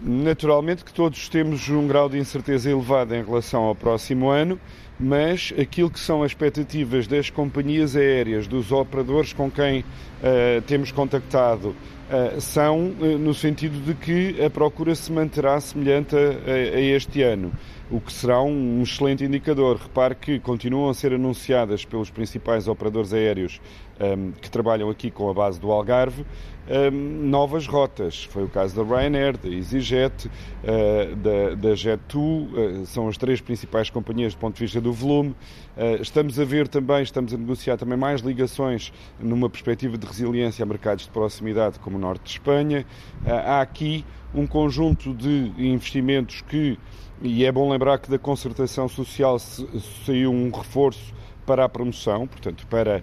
[0.00, 4.60] Naturalmente que todos temos um grau de incerteza elevado em relação ao próximo ano,
[4.98, 10.92] mas aquilo que são as expectativas das companhias aéreas, dos operadores com quem uh, temos
[10.92, 16.76] contactado, uh, são uh, no sentido de que a procura se manterá semelhante a, a,
[16.76, 17.52] a este ano
[17.90, 19.76] o que será um excelente indicador.
[19.76, 23.60] Repare que continuam a ser anunciadas pelos principais operadores aéreos
[24.00, 26.24] um, que trabalham aqui com a base do Algarve
[26.68, 28.24] um, novas rotas.
[28.24, 33.40] Foi o caso da Ryanair, da EasyJet, uh, da, da Jet2, uh, são as três
[33.40, 35.30] principais companhias do ponto de vista do volume.
[35.76, 40.62] Uh, estamos a ver também, estamos a negociar também mais ligações numa perspectiva de resiliência
[40.62, 42.86] a mercados de proximidade como o norte de Espanha.
[43.26, 46.78] há aqui um conjunto de investimentos que,
[47.22, 52.66] e é bom lembrar que da concertação social saiu um reforço para a promoção, portanto,
[52.66, 53.02] para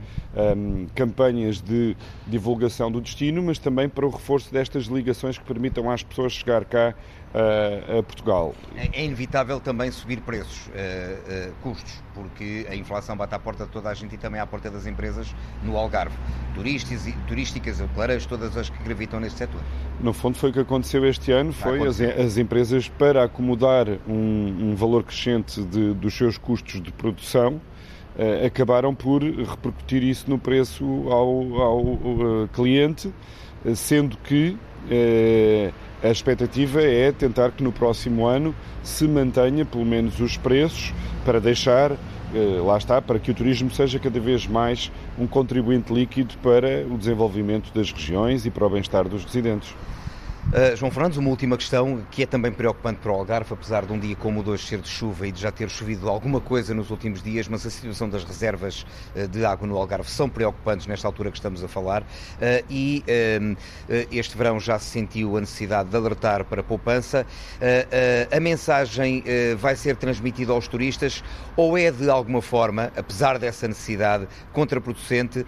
[0.56, 1.96] um, campanhas de
[2.28, 6.66] divulgação do destino, mas também para o reforço destas ligações que permitam às pessoas chegar
[6.66, 6.94] cá
[7.34, 8.54] uh, a Portugal.
[8.76, 13.66] É, é, inevitável também subir preços, uh, uh, custos, porque a inflação bate à porta
[13.66, 16.16] de toda a gente e também à porta das empresas no Algarve.
[16.54, 19.62] Turísticas, turísticas hoteleiras, todas as que gravitam neste setor.
[20.00, 24.72] No fundo foi o que aconteceu este ano, foi as, as, empresas para acomodar um,
[24.72, 27.62] um valor crescente de, dos seus custos de produção,
[28.46, 33.08] acabaram por repercutir isso no preço ao, ao uh, cliente,
[33.66, 34.58] uh, sendo que
[36.04, 40.92] a expectativa é tentar que no próximo ano se mantenha pelo menos os preços
[41.24, 41.92] para deixar,
[42.66, 46.98] lá está, para que o turismo seja cada vez mais um contribuinte líquido para o
[46.98, 49.76] desenvolvimento das regiões e para o bem-estar dos residentes.
[50.48, 53.94] Uh, João Fernandes, uma última questão que é também preocupante para o Algarve, apesar de
[53.94, 56.42] um dia como o de hoje ser de chuva e de já ter chovido alguma
[56.42, 60.28] coisa nos últimos dias, mas a situação das reservas uh, de água no Algarve são
[60.28, 62.06] preocupantes nesta altura que estamos a falar uh,
[62.70, 63.04] e
[64.12, 67.26] este verão já se sentiu a necessidade de alertar para a poupança.
[68.36, 69.24] a mensagem
[69.58, 71.24] vai ser transmitida aos turistas
[71.56, 75.46] ou é de alguma forma, apesar dessa necessidade contraproducente,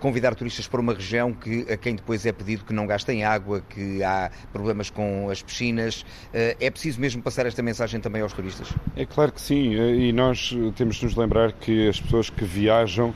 [0.00, 3.62] convidar turistas para uma região que, a quem depois é pedido que não gastem água,
[3.68, 6.04] que há problemas com as piscinas.
[6.32, 8.72] Eh, é preciso mesmo passar esta mensagem também aos turistas?
[8.96, 12.44] É claro que sim, eh, e nós temos de nos lembrar que as pessoas que
[12.44, 13.14] viajam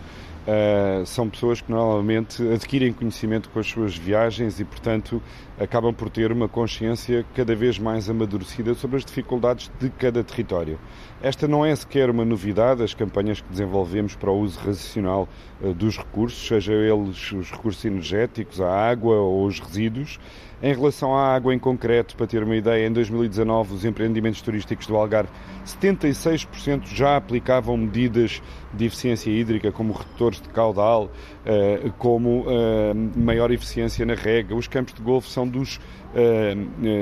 [0.49, 5.23] Uh, são pessoas que normalmente adquirem conhecimento com as suas viagens e, portanto,
[5.61, 10.81] acabam por ter uma consciência cada vez mais amadurecida sobre as dificuldades de cada território.
[11.21, 15.29] Esta não é sequer uma novidade, as campanhas que desenvolvemos para o uso racional
[15.77, 20.19] dos recursos, seja eles os recursos energéticos, a água ou os resíduos,
[20.63, 24.87] em relação à água em concreto, para ter uma ideia, em 2019 os empreendimentos turísticos
[24.87, 25.31] do Algarve,
[25.65, 28.43] 76% já aplicavam medidas
[28.75, 31.11] de eficiência hídrica, como retores de caudal,
[31.47, 34.55] eh, como eh, maior eficiência na rega.
[34.55, 35.81] Os campos de golfe são dos,
[36.15, 36.55] eh,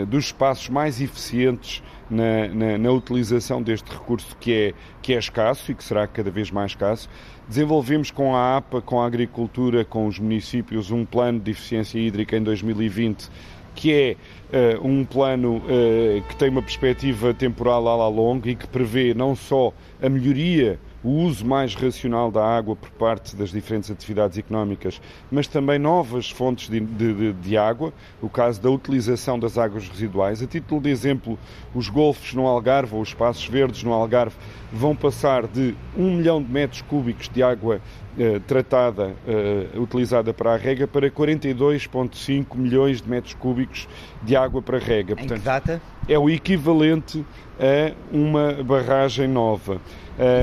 [0.06, 5.72] dos espaços mais eficientes na, na, na, utilização deste recurso que é, que é escasso
[5.72, 7.08] e que será cada vez mais escasso.
[7.48, 12.36] Desenvolvemos com a APA, com a agricultura, com os municípios, um plano de eficiência hídrica
[12.36, 13.30] em 2020
[13.76, 14.16] que é
[14.80, 19.36] uh, um plano uh, que tem uma perspectiva temporal a longa e que prevê não
[19.36, 19.70] só
[20.02, 25.46] a melhoria o uso mais racional da água por parte das diferentes atividades económicas, mas
[25.46, 30.42] também novas fontes de, de, de, água, o caso da utilização das águas residuais.
[30.42, 31.38] A título de exemplo,
[31.72, 34.34] os golfos no Algarve ou os espaços verdes no Algarve
[34.72, 37.80] vão passar de 1 milhão de metros cúbicos de água
[38.18, 43.86] eh, tratada, eh, utilizada para a rega, para 42,5 milhões de metros cúbicos
[44.24, 45.12] de água para rega.
[45.12, 45.82] Em Portanto, que data?
[46.08, 47.24] É o equivalente
[47.60, 49.80] a uma barragem nova.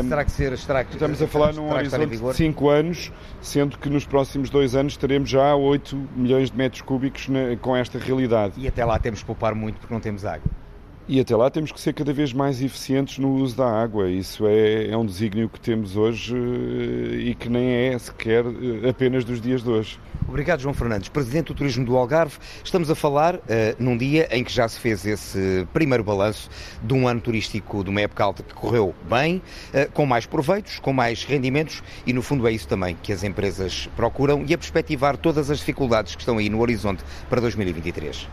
[0.07, 4.05] Será que ser, que, Estamos a falar num horizonte de 5 anos, sendo que nos
[4.05, 8.53] próximos dois anos teremos já 8 milhões de metros cúbicos na, com esta realidade.
[8.57, 10.62] E até lá temos que poupar muito porque não temos água.
[11.05, 14.09] E até lá temos que ser cada vez mais eficientes no uso da água.
[14.09, 18.89] Isso é, é um desígnio que temos hoje eh, e que nem é sequer eh,
[18.89, 19.99] apenas dos dias de hoje.
[20.29, 22.37] Obrigado, João Fernandes, Presidente do Turismo do Algarve.
[22.63, 23.41] Estamos a falar uh,
[23.77, 26.49] num dia em que já se fez esse primeiro balanço
[26.81, 29.41] de um ano turístico, de uma época alta que correu bem,
[29.73, 33.23] uh, com mais proveitos, com mais rendimentos e, no fundo, é isso também que as
[33.23, 38.27] empresas procuram e a perspectivar todas as dificuldades que estão aí no horizonte para 2023.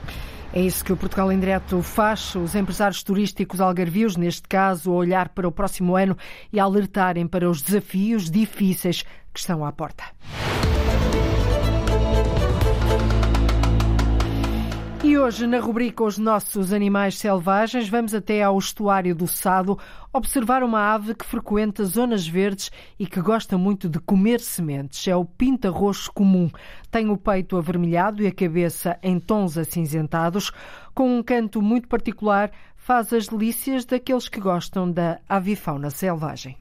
[0.52, 2.34] É isso que o Portugal em Direto faz.
[2.34, 6.16] Os empresários turísticos algarvios, neste caso, a olhar para o próximo ano
[6.52, 10.02] e a alertarem para os desafios difíceis que estão à porta.
[15.20, 19.78] Hoje, na rubrica Os Nossos Animais Selvagens, vamos até ao estuário do Sado
[20.12, 25.06] observar uma ave que frequenta zonas verdes e que gosta muito de comer sementes.
[25.06, 26.50] É o pinta-roxo comum.
[26.90, 30.50] Tem o peito avermelhado e a cabeça em tons acinzentados.
[30.94, 36.56] Com um canto muito particular, faz as delícias daqueles que gostam da avifauna selvagem.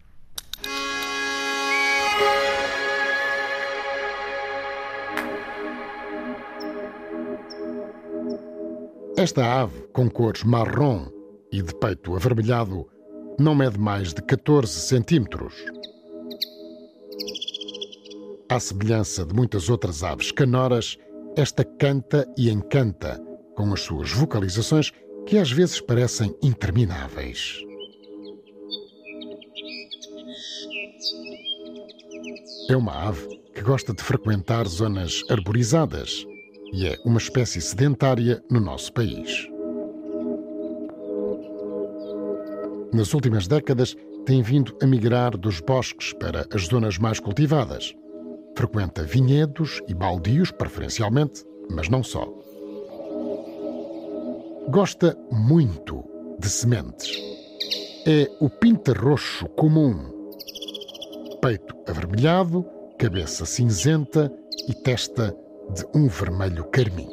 [9.20, 11.08] Esta ave, com cores marrom
[11.52, 12.88] e de peito avermelhado,
[13.38, 15.54] não mede mais de 14 centímetros.
[18.48, 20.98] À semelhança de muitas outras aves canoras,
[21.36, 23.22] esta canta e encanta
[23.58, 24.94] com as suas vocalizações
[25.26, 27.60] que às vezes parecem intermináveis.
[32.70, 36.26] É uma ave que gosta de frequentar zonas arborizadas
[36.72, 39.50] e é uma espécie sedentária no nosso país.
[42.94, 47.96] Nas últimas décadas, tem vindo a migrar dos bosques para as zonas mais cultivadas.
[48.56, 52.28] Frequenta vinhedos e baldios, preferencialmente, mas não só.
[54.70, 56.04] Gosta muito
[56.40, 57.18] de sementes.
[58.06, 59.96] É o pinta-roxo comum.
[61.42, 62.66] Peito avermelhado,
[62.98, 64.32] cabeça cinzenta
[64.68, 65.36] e testa
[65.76, 67.08] de um vermelho carmim.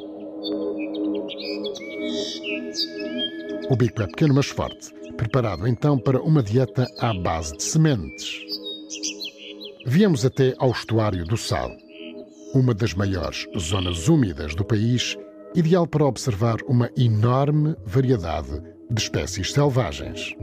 [3.69, 8.41] O bico é pequeno, mas forte, preparado então para uma dieta à base de sementes.
[9.85, 11.71] Viemos até ao estuário do Sal,
[12.53, 15.17] uma das maiores zonas úmidas do país,
[15.53, 20.33] ideal para observar uma enorme variedade de espécies selvagens.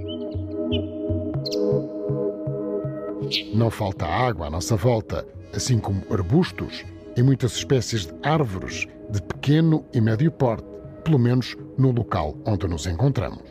[3.54, 6.84] Não falta água à nossa volta, assim como arbustos
[7.16, 10.66] e muitas espécies de árvores de pequeno e médio porte,
[11.04, 13.42] pelo menos no local onde nos encontramos.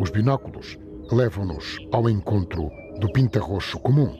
[0.00, 0.78] Os binóculos
[1.10, 2.70] levam-nos ao encontro
[3.00, 4.16] do pinta-roxo comum.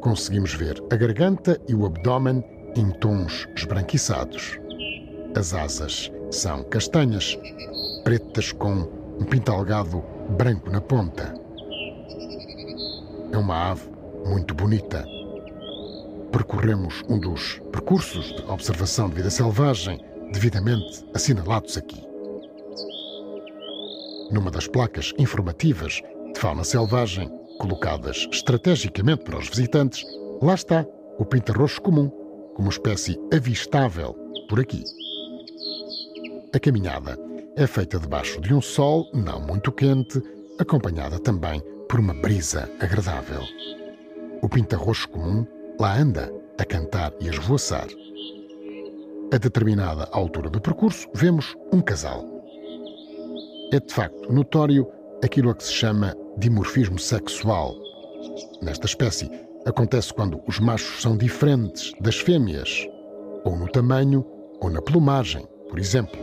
[0.00, 2.44] Conseguimos ver a garganta e o abdômen
[2.76, 4.58] em tons esbranquiçados.
[5.34, 7.38] As asas são castanhas,
[8.04, 10.02] pretas com um pintalgado
[10.36, 11.34] branco na ponta.
[13.32, 13.88] É uma ave
[14.26, 15.04] muito bonita.
[16.32, 20.00] Percorremos um dos percursos de observação de vida selvagem
[20.32, 22.02] devidamente assinalados aqui.
[24.30, 26.02] Numa das placas informativas
[26.32, 30.04] de fauna selvagem, colocadas estrategicamente para os visitantes,
[30.42, 30.84] lá está
[31.18, 32.08] o pinta-roxo comum,
[32.54, 34.14] como espécie avistável
[34.48, 34.82] por aqui.
[36.52, 37.16] A caminhada
[37.56, 40.20] é feita debaixo de um sol não muito quente,
[40.58, 43.42] acompanhada também por uma brisa agradável.
[44.42, 45.46] O pinta-roxo comum
[45.78, 47.86] lá anda a cantar e a esvoaçar.
[49.32, 52.24] A determinada altura do percurso, vemos um casal.
[53.72, 54.86] É de facto notório
[55.22, 57.74] aquilo a que se chama dimorfismo sexual.
[58.62, 59.30] Nesta espécie,
[59.64, 62.86] acontece quando os machos são diferentes das fêmeas,
[63.44, 64.24] ou no tamanho
[64.60, 66.18] ou na plumagem, por exemplo.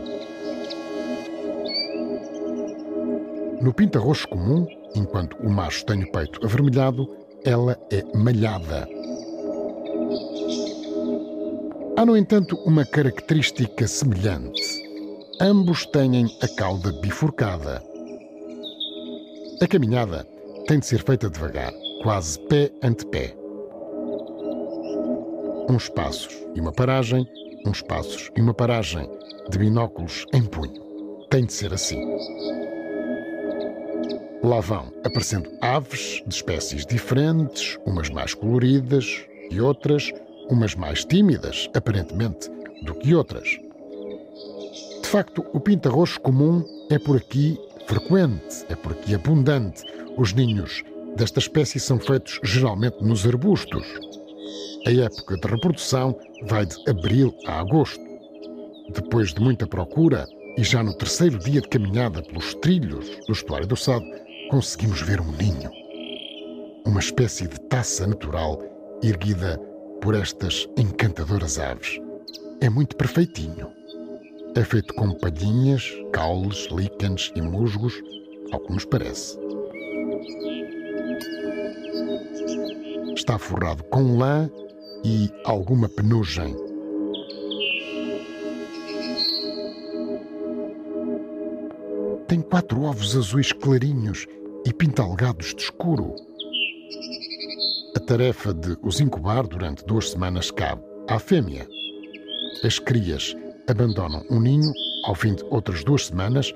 [3.62, 7.08] No pinta-roxo comum, enquanto o macho tem o peito avermelhado,
[7.44, 8.88] ela é malhada.
[11.96, 14.60] Há, no entanto, uma característica semelhante.
[15.40, 17.80] Ambos têm a cauda bifurcada.
[19.60, 20.26] A caminhada
[20.66, 23.32] tem de ser feita devagar, quase pé ante pé.
[25.68, 27.24] Uns passos e uma paragem,
[27.64, 29.08] uns passos e uma paragem,
[29.48, 30.82] de binóculos em punho.
[31.30, 32.02] Tem de ser assim.
[34.42, 40.12] Lá vão aparecendo aves de espécies diferentes, umas mais coloridas e outras,
[40.50, 42.50] umas mais tímidas, aparentemente,
[42.82, 43.48] do que outras.
[45.00, 49.84] De facto, o pinta-roxo comum é por aqui frequente, é por aqui abundante.
[50.16, 50.82] Os ninhos
[51.16, 53.86] desta espécie são feitos geralmente nos arbustos.
[54.86, 56.18] A época de reprodução
[56.48, 58.02] vai de abril a agosto.
[58.92, 60.26] Depois de muita procura,
[60.58, 64.04] e já no terceiro dia de caminhada pelos trilhos do estuário do Sado,
[64.52, 65.70] conseguimos ver um ninho.
[66.84, 68.62] Uma espécie de taça natural
[69.02, 69.58] erguida
[70.02, 71.98] por estas encantadoras aves.
[72.60, 73.72] É muito perfeitinho.
[74.54, 77.94] É feito com palhinhas, caules, líquenes e musgos,
[78.52, 79.38] ao que nos parece.
[83.16, 84.50] Está forrado com lã
[85.02, 86.54] e alguma penugem.
[92.28, 94.26] Tem quatro ovos azuis clarinhos
[94.64, 96.14] e pintalgados de escuro.
[97.96, 101.66] A tarefa de os incubar durante duas semanas cabe à fêmea.
[102.64, 103.34] As crias
[103.68, 104.72] abandonam o ninho
[105.04, 106.52] ao fim de outras duas semanas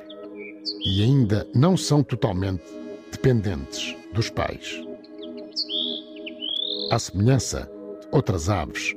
[0.85, 2.63] e ainda não são totalmente
[3.11, 4.83] dependentes dos pais.
[6.91, 7.69] À semelhança
[8.01, 8.95] de outras aves,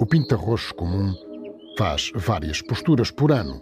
[0.00, 1.14] o pinta-roxo comum
[1.76, 3.60] faz várias posturas por ano,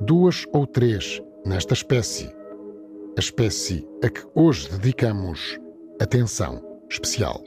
[0.00, 2.30] duas ou três nesta espécie
[3.16, 5.58] a espécie a que hoje dedicamos
[6.00, 6.60] atenção
[6.90, 7.40] especial.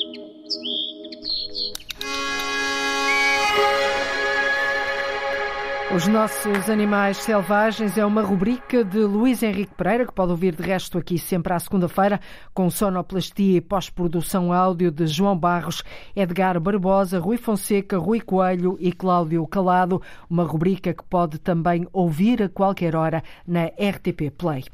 [5.95, 10.61] Os nossos animais selvagens é uma rubrica de Luís Henrique Pereira, que pode ouvir de
[10.61, 12.19] resto aqui sempre à segunda-feira,
[12.53, 15.83] com sonoplastia e pós-produção áudio de João Barros,
[16.13, 20.01] Edgar Barbosa, Rui Fonseca, Rui Coelho e Cláudio Calado.
[20.29, 24.65] Uma rubrica que pode também ouvir a qualquer hora na RTP Play.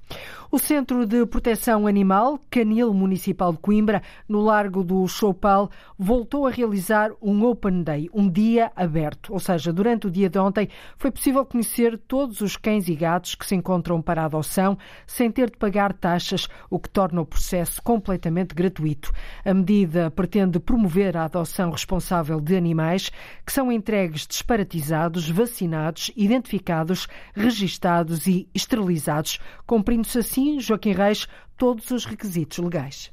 [0.52, 6.52] O Centro de Proteção Animal, Canil Municipal de Coimbra, no Largo do Choupal, voltou a
[6.52, 9.34] realizar um Open Day, um dia aberto.
[9.34, 10.70] Ou seja, durante o dia de ontem
[11.04, 15.52] foi possível conhecer todos os cães e gatos que se encontram para adoção sem ter
[15.52, 19.12] de pagar taxas, o que torna o processo completamente gratuito.
[19.44, 23.12] A medida pretende promover a adoção responsável de animais
[23.46, 31.28] que são entregues disparatizados, vacinados, identificados, registados e esterilizados, cumprindo-se assim, Joaquim Reis,
[31.58, 33.12] todos os requisitos legais.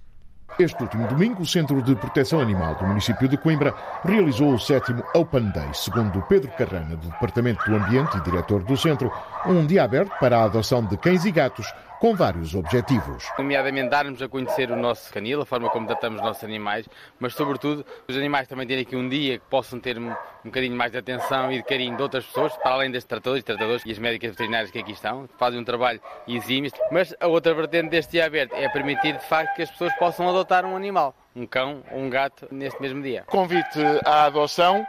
[0.58, 3.74] Este último domingo, o Centro de Proteção Animal do município de Coimbra
[4.04, 8.76] realizou o sétimo Open Day, segundo Pedro Carrana, do Departamento do Ambiente e diretor do
[8.76, 9.10] centro,
[9.46, 13.30] um dia aberto para a adoção de cães e gatos com vários objetivos.
[13.36, 16.88] Nomeadamente darmos a conhecer o nosso canil, a forma como tratamos os nossos animais,
[17.18, 20.74] mas sobretudo os animais também terem aqui um dia que possam ter um, um bocadinho
[20.74, 23.92] mais de atenção e de carinho de outras pessoas, para além destes tratadores, tratadores e
[23.92, 26.72] as médicas veterinárias que aqui estão, fazem um trabalho exímio.
[26.90, 30.26] Mas a outra vertente deste dia aberto é permitir de facto que as pessoas possam
[30.26, 33.24] adotar um animal um cão ou um gato neste mesmo dia.
[33.26, 34.84] Convite à adoção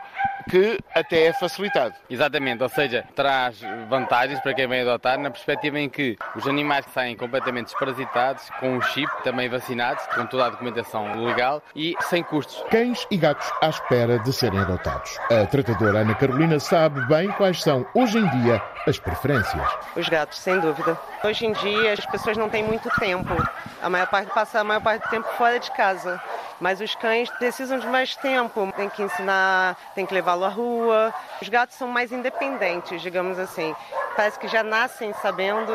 [0.49, 1.93] que até é facilitado.
[2.09, 6.85] Exatamente, ou seja, traz vantagens para quem vem adotar na perspectiva em que os animais
[6.85, 11.95] que saem completamente desparasitados, com um chip, também vacinados, com toda a documentação legal e
[12.01, 12.63] sem custos.
[12.69, 15.17] Cães e gatos à espera de serem adotados.
[15.31, 19.61] A tratadora Ana Carolina sabe bem quais são, hoje em dia, as preferências.
[19.95, 20.97] Os gatos, sem dúvida.
[21.23, 23.35] Hoje em dia, as pessoas não têm muito tempo.
[23.81, 26.21] A maior parte passa a maior parte do tempo fora de casa.
[26.59, 28.71] Mas os cães precisam de mais tempo.
[28.75, 31.13] Tem que ensinar, tem que levá-lo à rua.
[31.41, 33.75] Os gatos são mais independentes, digamos assim.
[34.15, 35.73] Parece que já nascem sabendo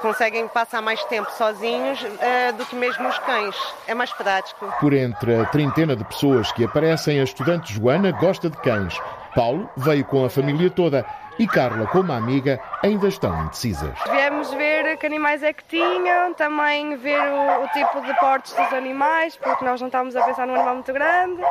[0.00, 3.54] conseguem passar mais tempo sozinhos é, do que mesmo os cães.
[3.86, 4.72] É mais prático.
[4.80, 8.98] Por entre a trintena de pessoas que aparecem, a estudante Joana gosta de cães.
[9.34, 11.04] Paulo veio com a família toda
[11.40, 13.98] e Carla, como amiga, ainda estão indecisas.
[14.10, 18.70] Viemos ver que animais é que tinham, também ver o, o, tipo de portes dos
[18.74, 21.42] animais, porque nós não estávamos a pensar num animal muito grande.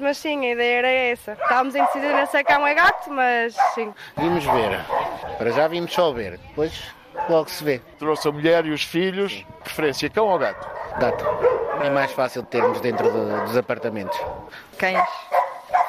[0.00, 1.32] Mas sim, a ideia era essa.
[1.32, 3.92] Estávamos indecisas se é cão é gato, mas sim.
[4.16, 4.80] Vimos ver.
[5.36, 6.38] Para já vimos só ver.
[6.38, 6.94] Depois
[7.28, 7.82] logo se vê.
[7.98, 9.44] Trouxe a mulher e os filhos.
[9.62, 10.66] Preferência cão ou gato?
[10.98, 11.26] Gato.
[11.84, 14.18] É mais fácil de termos dentro de, dos apartamentos.
[14.78, 15.06] Cães.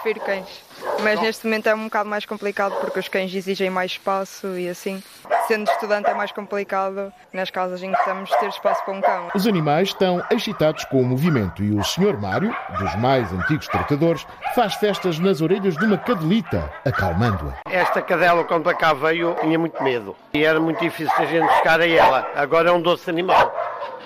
[0.04, 0.67] Prefiro cães.
[1.04, 4.68] Mas neste momento é um bocado mais complicado porque os cães exigem mais espaço e
[4.68, 5.02] assim.
[5.48, 9.30] Sendo estudante é mais complicado nas casas em que estamos ter espaço para um cão.
[9.34, 12.20] Os animais estão excitados com o movimento e o Sr.
[12.20, 17.54] Mário, dos mais antigos tratadores, faz festas nas orelhas de uma cadelita, acalmando-a.
[17.72, 21.80] Esta cadela, quando cá veio, tinha muito medo e era muito difícil a gente chegar
[21.80, 22.28] a ela.
[22.36, 23.54] Agora é um doce animal.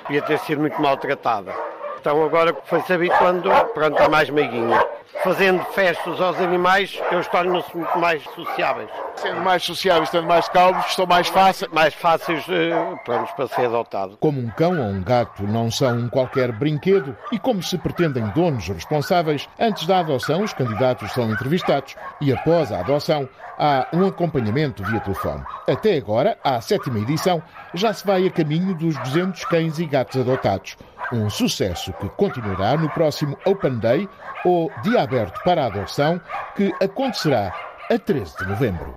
[0.07, 1.53] Devia ter sido muito maltratada.
[2.01, 4.83] Então agora foi se habituando, pronto, a mais meiguinha
[5.23, 8.89] fazendo festas aos animais, eles tornam-se muito mais sociáveis.
[9.15, 11.71] Sendo mais sociáveis, estando mais calmos, são mais fáceis.
[11.71, 14.17] Mais fáceis uh, pronto, para ser adotados.
[14.19, 18.25] Como um cão ou um gato não são um qualquer brinquedo e como se pretendem
[18.29, 23.29] donos responsáveis, antes da adoção os candidatos são entrevistados e após a adoção
[23.59, 25.43] há um acompanhamento via telefone.
[25.67, 27.43] Até agora, à sétima edição,
[27.75, 30.75] já se vai a caminho dos 200 cães e gatos adotados.
[31.11, 34.07] Um sucesso que continuará no próximo Open Day
[34.45, 36.21] ou Dia Aberto para a Adoção,
[36.55, 37.53] que acontecerá
[37.89, 38.95] a 13 de novembro.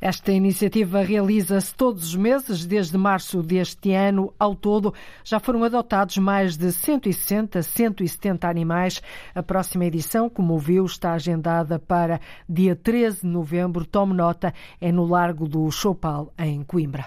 [0.00, 4.32] Esta iniciativa realiza-se todos os meses, desde março deste ano.
[4.38, 9.02] Ao todo, já foram adotados mais de 160, 170 animais.
[9.34, 12.18] A próxima edição, como ouviu, está agendada para
[12.48, 13.84] dia 13 de novembro.
[13.84, 17.04] Tome nota, é no Largo do Choupal, em Coimbra.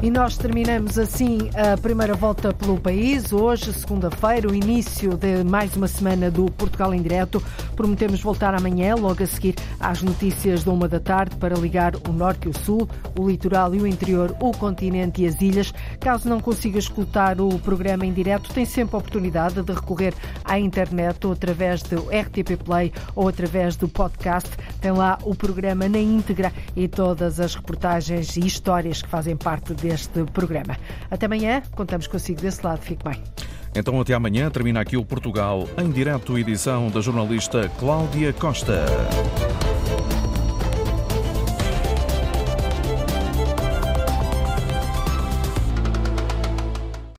[0.00, 3.32] E nós terminamos assim a primeira volta pelo país.
[3.32, 7.42] Hoje, segunda-feira, o início de mais uma semana do Portugal em Direto.
[7.74, 12.12] Prometemos voltar amanhã, logo a seguir às notícias da uma da tarde, para ligar o
[12.12, 12.88] norte e o sul,
[13.18, 15.74] o litoral e o interior, o continente e as ilhas.
[15.98, 20.60] Caso não consiga escutar o programa em direto, tem sempre a oportunidade de recorrer à
[20.60, 24.48] internet ou através do RTP Play ou através do podcast.
[24.80, 29.74] Tem lá o programa na íntegra e todas as reportagens e histórias que fazem parte
[29.74, 30.76] dele deste programa.
[31.10, 32.80] Até amanhã, contamos consigo desse lado.
[32.80, 33.22] Fique bem.
[33.74, 34.50] Então, até amanhã.
[34.50, 38.84] Termina aqui o Portugal em direto, edição da jornalista Cláudia Costa.